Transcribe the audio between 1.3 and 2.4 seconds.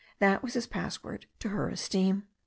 to her esteem.